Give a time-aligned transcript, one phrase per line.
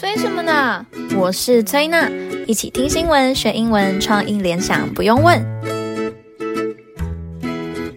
[0.00, 0.86] 催什么呢？
[1.14, 2.08] 我是崔娜，
[2.46, 5.38] 一起听新闻学英文，创意联想不用问。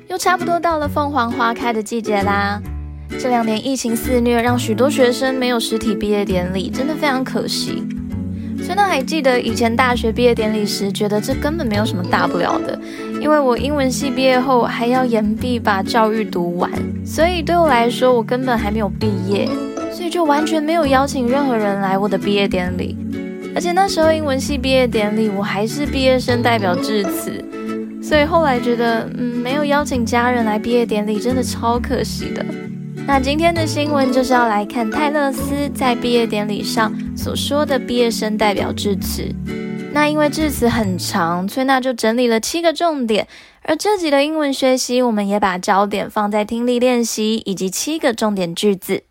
[0.10, 2.62] 又差不多到了凤凰花开的季节啦。
[3.18, 7.82] 这两年疫情肆虐，让许多学生没有实体毕业典礼，真的非常可惜。
[8.66, 12.78] 崔娜还记得以前大学毕业典礼时，觉得这根本没有什么大不了的，
[13.22, 16.70] 因为我英文系毕业后还要延毕把教育读完，
[17.06, 19.48] 所以对我来说，我根本还没有毕业。
[19.94, 22.98] 所以就完全没有邀请任何人来我的毕业典礼，
[23.54, 27.44] 而且那时候英文系毕业典礼我还是毕业生代表致辞，
[28.02, 32.44] 所以后来觉得，嗯，没有邀请家人来毕业典礼真的超可惜的。
[33.06, 39.30] 那今天的新闻就是要来看泰勒斯在毕业典礼上所说的毕业生代表致辞。
[39.92, 43.28] 那因为致辞很长，崔娜就整理了七个重点，
[43.62, 49.04] 而这集的英文学习我们也把焦点放在听力练习以及七个重点句子。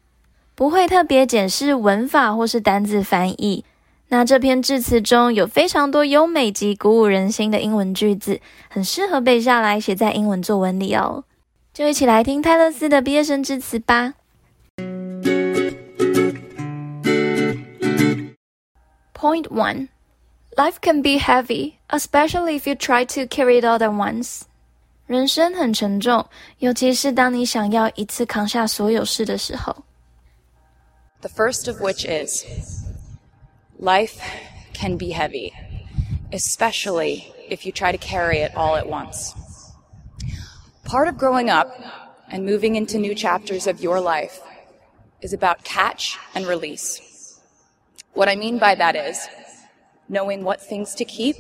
[0.55, 3.65] 不会特别检视文法或是单字翻译。
[4.09, 11.25] 那这篇致辞中有非常多优美及鼓舞人心的英文句子，很适合背下来写在英文作文里哦。
[11.73, 14.13] 就一起来听泰勒斯的毕业生致辞吧。
[19.15, 19.89] Point one:
[20.57, 24.43] Life can be heavy, especially if you try to carry it all at once.
[25.07, 26.27] 人生很沉重，
[26.59, 29.75] 尤其是当你想要一次扛下所有事的时候。
[31.23, 32.85] The first of which is
[33.79, 34.21] life
[34.73, 35.55] can be heavy,
[36.33, 39.33] especially if you try to carry it all at once.
[40.83, 41.79] Part of growing up
[42.29, 44.41] and moving into new chapters of your life
[45.21, 47.39] is about catch and release.
[48.15, 49.29] What I mean by that is
[50.09, 51.37] knowing what things to keep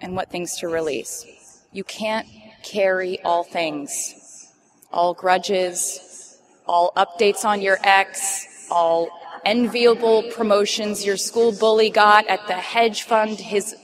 [0.00, 1.62] and what things to release.
[1.70, 2.26] You can't
[2.64, 4.52] carry all things,
[4.92, 6.09] all grudges,
[6.70, 9.08] all updates on your ex, all
[9.44, 13.74] enviable promotions your school bully got at the hedge fund his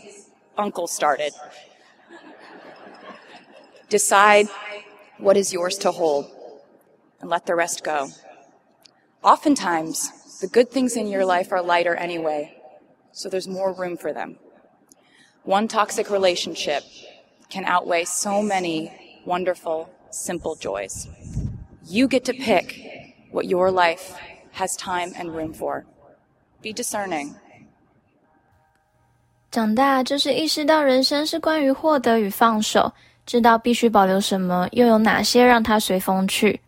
[0.56, 1.32] uncle started.
[3.88, 4.46] Decide
[5.18, 6.30] what is yours to hold
[7.20, 8.08] and let the rest go.
[9.20, 12.56] Oftentimes, the good things in your life are lighter anyway,
[13.10, 14.38] so there's more room for them.
[15.42, 16.84] One toxic relationship
[17.50, 21.08] can outweigh so many wonderful, simple joys.
[21.88, 22.74] You get to pick
[23.30, 24.12] what your life
[24.52, 25.84] has time and room for.
[26.60, 27.30] Be discerning.
[29.52, 32.92] 长大就是意识到人生是关于获得与放手，
[33.24, 36.60] 知道必须保留什么，又有哪些让它随风去。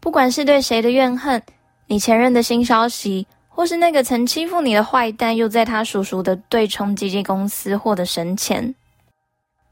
[0.00, 1.42] 不管是对谁的怨恨，
[1.86, 8.74] 你前任的新消息，或是那个曾欺负你的坏蛋，又在他叔叔的对冲基金公司获得神钱，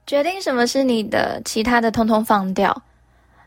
[0.07, 2.83] 决定什么是你的，其他的通通放掉。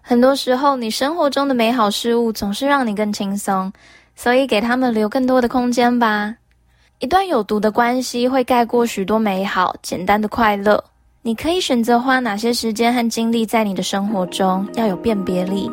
[0.06, 3.72] 很多时候，你生活中的美好事物总是让你更轻松，
[4.16, 6.36] 所以给他们留更多的空间吧。
[7.00, 10.84] 一段有毒的关系会盖过许多美好、简单的快乐。
[11.22, 15.72] 你可以选择花哪些时间和精力在你的生活中，要有辨别力。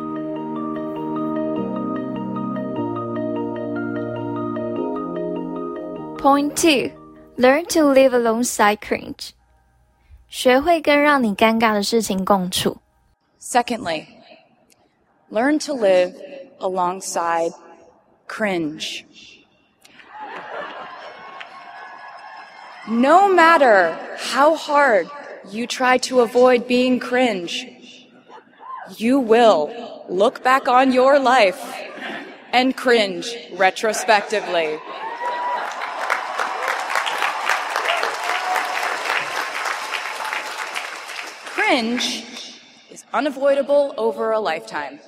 [6.17, 6.89] Point two:
[7.37, 9.31] Learn to live alongside cringe.
[10.29, 12.77] 学会跟让你尴尬的事情共处。
[13.41, 14.05] Secondly.
[15.31, 16.13] Learn to live
[16.59, 17.51] alongside
[18.27, 19.05] cringe.
[22.89, 25.07] No matter how hard
[25.49, 27.65] you try to avoid being cringe,
[28.97, 31.61] you will look back on your life
[32.51, 34.77] and cringe retrospectively.
[41.45, 42.30] Cringe
[43.13, 44.99] unavoidable over a lifetime.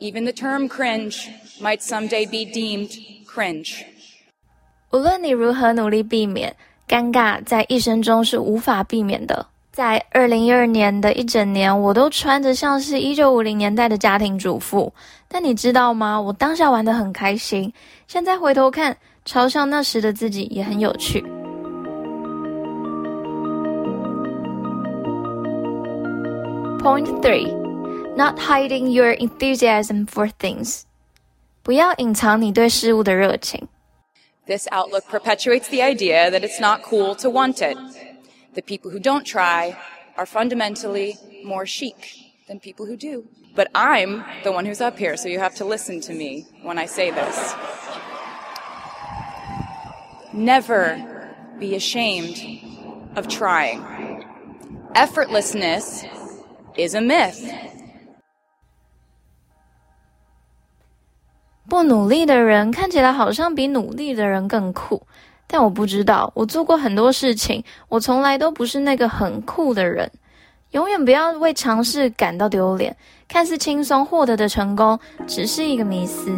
[0.00, 2.90] Even the term cringe might someday be deemed
[3.26, 3.84] cringe.
[4.90, 6.54] 无论你如何努力避免，
[6.88, 9.46] 尴尬在一生中是无法避免的。
[9.72, 14.92] 在二零一二年的一整年，我都穿着像是一九五零年代的家庭主妇。
[15.26, 16.20] 但你知道吗？
[16.20, 17.72] 我当下玩得很开心。
[18.06, 18.96] 现在回头看，
[19.26, 21.24] 嘲笑那时的自己也很有趣。
[26.83, 27.45] Point three.
[28.15, 30.85] Not hiding your enthusiasm for things.
[31.63, 33.67] 不要隐藏你对事物的热情。
[34.47, 37.77] This outlook perpetuates the idea that it's not cool to want it.
[38.55, 39.75] The people who don't try
[40.15, 41.95] are fundamentally more chic
[42.47, 43.25] than people who do.
[43.55, 46.77] But I'm the one who's up here, so you have to listen to me when
[46.79, 47.55] I say this.
[50.33, 50.97] Never
[51.59, 52.39] be ashamed
[53.15, 53.81] of trying.
[54.95, 56.05] Effortlessness
[56.76, 57.52] is a myth.
[61.68, 65.06] 不努力的人看起来好像比努力的人更酷，
[65.46, 70.10] 但我不知道，我做过很多事情，我从来都不是那个很酷的人。
[70.72, 72.96] 永远不要为尝试感到丢脸，
[73.28, 76.30] 看似轻松获得的成功，只是一个迷思。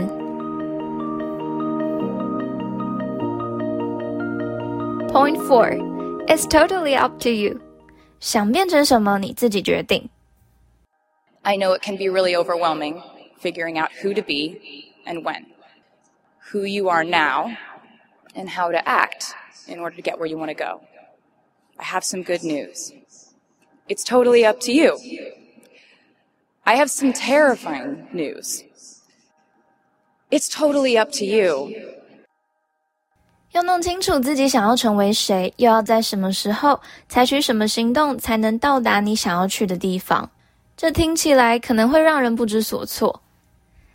[5.09, 5.77] Point four,
[6.27, 7.59] it's totally up to you.
[8.21, 10.09] 想变成什么，你自己决定。
[11.46, 13.02] I know it can be really overwhelming
[13.40, 15.48] figuring out who to be and when,
[16.52, 17.58] who you are now,
[18.36, 19.34] and how to act
[19.68, 20.82] in order to get where you want to go.
[21.80, 22.94] I have some good news.
[23.90, 25.00] It's totally up to you.
[26.64, 28.64] I have some terrifying news.
[30.30, 31.74] It's totally up to you.
[33.52, 36.80] 要弄清楚自己想要成为谁，又要在什么时候
[37.10, 40.30] 采取什么行动，才能到达你想要去的地方。
[40.76, 43.22] 这听起来可能会让人不知所措。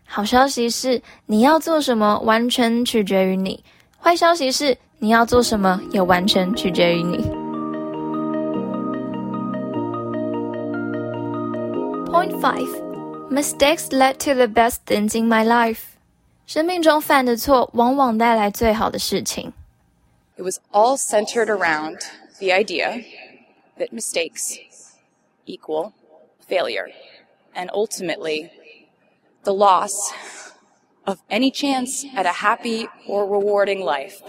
[0.05, 3.61] 好消息是，你要做什么完全取决于你；
[4.01, 7.19] 坏消息是，你要做什么也完全取决于你。
[12.09, 12.69] Point five:
[13.31, 15.81] Mistakes led to the best things in my life.
[16.47, 19.53] 生命中犯的错，往往带来最好的事情。
[20.37, 21.99] It was all centered around
[22.39, 23.03] the idea
[23.77, 24.57] that mistakes
[25.45, 25.91] equal
[26.49, 26.89] failure,
[27.55, 28.51] and ultimately,
[29.45, 30.13] the loss
[31.05, 34.21] of any chance at a happy or rewarding life.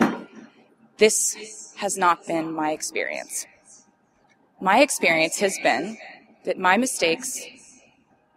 [0.97, 1.35] This
[1.77, 3.45] has not been my experience.
[4.59, 5.97] My experience has been
[6.45, 7.39] that my mistakes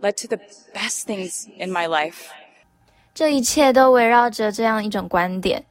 [0.00, 0.38] led to the
[0.75, 2.31] best things in my life.
[3.15, 5.65] 这一切都围绕着这样一种观点，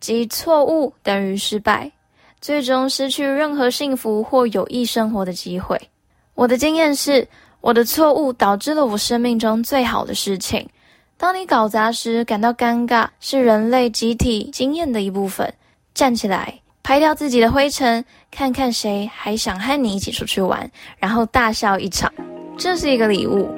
[0.00, 1.92] 即错误等于失败，
[2.40, 5.90] 最终失去任何幸福或有益生活的机会。
[6.37, 7.27] 我的经验是，
[7.61, 10.69] 我的错误导致了我生命中最好的事情。
[11.17, 15.51] 当你搞砸时感到尴尬，是人类集体经验的一部分。
[15.95, 20.69] 站起来，拍掉自己的灰尘，看看谁还想和你一起出去玩，
[20.99, 22.13] 然后大笑一场。
[22.55, 23.49] 这是一个礼物。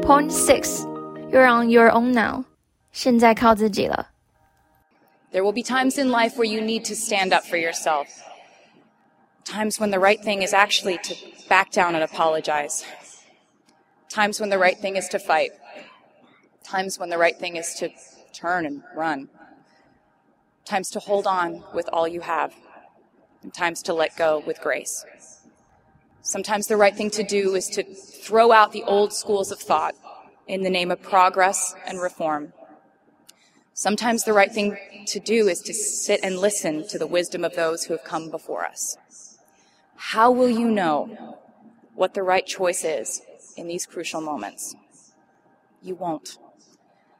[0.00, 0.86] Point six,
[1.30, 2.44] you're on your own now.
[2.92, 4.06] 现在靠自己了。
[5.36, 8.08] There will be times in life where you need to stand up for yourself.
[9.44, 11.14] Times when the right thing is actually to
[11.46, 12.86] back down and apologize.
[14.08, 15.50] Times when the right thing is to fight.
[16.64, 17.90] Times when the right thing is to
[18.32, 19.28] turn and run.
[20.64, 22.54] Times to hold on with all you have.
[23.42, 25.04] And times to let go with grace.
[26.22, 29.96] Sometimes the right thing to do is to throw out the old schools of thought
[30.46, 32.54] in the name of progress and reform.
[33.78, 37.54] Sometimes the right thing to do is to sit and listen to the wisdom of
[37.56, 38.96] those who have come before us.
[39.96, 41.36] How will you know
[41.94, 43.20] what the right choice is
[43.54, 44.74] in these crucial moments?
[45.82, 46.38] You won't.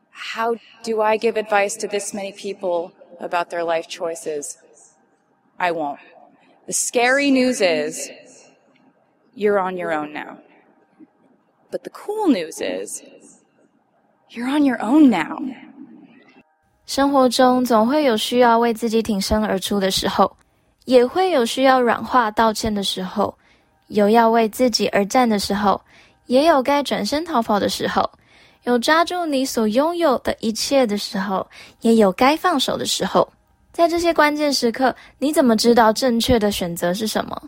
[0.08, 4.56] How do I give advice to this many people about their life choices?
[5.58, 6.00] I won't.
[6.66, 8.10] The scary news is
[9.34, 10.38] you're on your own now.
[11.70, 13.02] But the cool news is
[14.30, 15.36] you're on your own now.
[16.86, 20.34] 生活中总会有需要为自己挺身而出的时候。
[20.84, 23.36] 也会有需要软化道歉的时候，
[23.88, 25.80] 有要为自己而战的时候，
[26.26, 28.08] 也有该转身逃跑的时候，
[28.62, 31.44] 有抓住你所拥有的一切的时候，
[31.80, 33.28] 也有该放手的时候。
[33.72, 37.42] 在这些关键时刻，你怎么知道正确的选择是什么？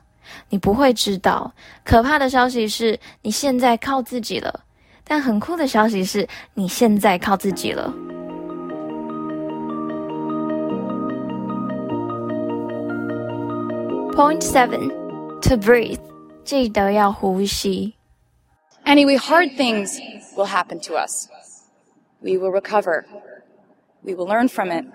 [0.48, 1.52] 你不会知道。
[1.84, 4.60] 可怕的消息是你现在靠自己了，
[5.04, 7.94] 但很酷的消息是你现在靠自己了。
[14.17, 14.89] Point seven,
[15.41, 15.99] to breathe.
[16.43, 17.95] 记得要呼吸。
[18.85, 19.97] Anyway, hard things
[20.35, 21.27] will happen to us.
[22.21, 23.05] We will recover.
[24.03, 24.85] We will learn from it.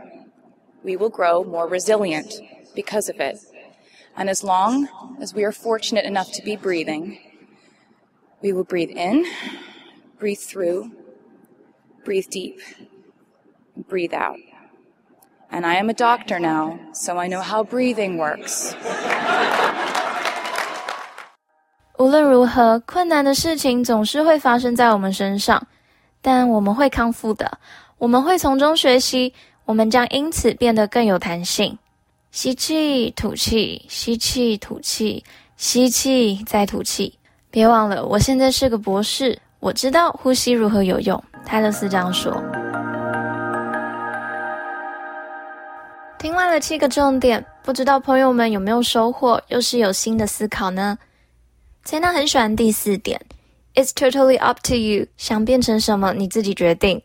[0.84, 2.40] We will grow more resilient
[2.74, 3.38] because of it.
[4.16, 4.88] And as long
[5.20, 7.18] as we are fortunate enough to be breathing,
[8.42, 9.24] we will breathe in,
[10.18, 10.92] breathe through,
[12.04, 12.60] breathe deep,
[13.88, 14.38] breathe out.
[15.55, 18.73] And I am a doctor now, so I know how breathing works.
[21.99, 25.67] 无论如何，困难的事情总是会发生在我们身上，
[26.23, 27.59] 但我们会康复的。
[27.99, 29.31] 我们会从中学习，
[29.65, 31.77] 我们将因此变得更有弹性。
[32.31, 35.23] 吸气，吐气，吸气，吐气，
[35.55, 37.19] 吸气，再吐气。
[37.51, 41.23] 别忘了，我现在是个博士，我知道呼吸如何有用。
[41.45, 42.43] 泰勒斯这样说。
[46.53, 50.97] 了七个重点，不知道朋友们有没有收获，又是有新的思考呢？
[51.83, 53.19] 蔡娜很喜欢第四点
[53.73, 57.01] ，It's totally up to you，想变成什么你自己决定。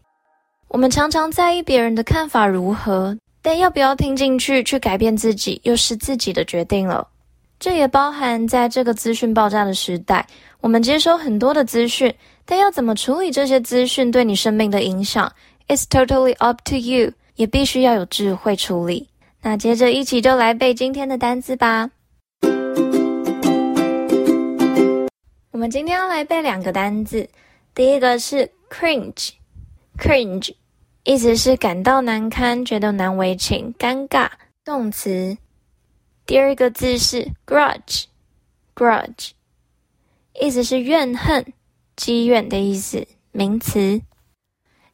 [0.68, 7.08] 我们常常在意别人的看法如何，但要不要听进去去改变自己，又是自己的决定了。
[7.58, 10.26] 这也包含在这个资讯爆炸的时代，
[10.60, 12.14] 我们接收很多的资讯，
[12.44, 15.32] 但要怎么处理这些资讯对你生命的影响
[15.68, 19.08] ？It's totally up to you，也必须要有智慧处理。
[19.48, 21.90] 那接着一起就来背今天的单字吧。
[25.50, 27.26] 我们今天要来背两个单字，
[27.74, 30.54] 第一个是 cringe，cringe，
[31.04, 34.28] 意思是感到难堪、觉得难为情、尴尬，
[34.66, 35.38] 动词。
[36.26, 39.30] 第二个字是 grudge，grudge，
[40.42, 41.54] 意思是怨恨、
[41.96, 44.02] 积怨的意思，名词。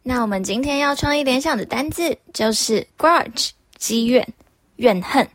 [0.05, 4.33] 那我们今天要创意联想的单字就是 grudge，积怨、
[4.77, 5.29] 怨恨。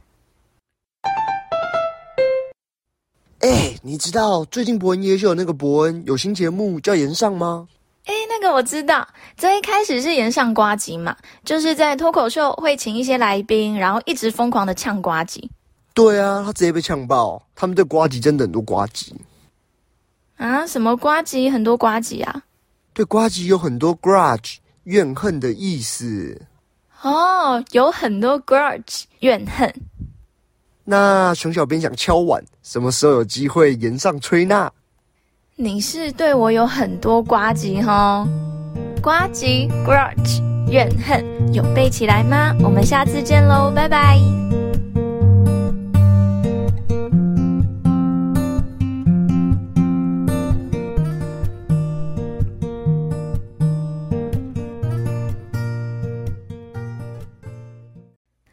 [3.39, 7.67] 哎、欸，你知道最近伯恩夜秀那个伯恩有新节目叫炎上吗？
[8.05, 11.15] 哎、欸，那个我知道，最一开始是炎上呱吉嘛，
[11.46, 15.50] 就是在脱口秀会请一些来宾，然后一直疯狂的呛呱吉。
[15.93, 19.15] 对啊，他直接被呛爆，他们对呱吉真的很多呱吉
[20.38, 20.65] 啊？
[20.65, 22.43] 什么呱吉很多呱吉啊？
[22.93, 26.41] 对呱吉有很多 grudge 怨恨的意思。
[27.01, 29.74] 哦，有很多 grudge 怨恨。
[30.84, 34.72] 那熊小编想敲碗，什么时候有机会言上吹纳？
[35.56, 38.27] 你是对我有很多瓜吉哈，
[39.01, 40.41] 瓜吉 grudge
[40.72, 42.56] 怨恨有背起来吗？
[42.63, 44.20] 我们下次见喽，拜拜。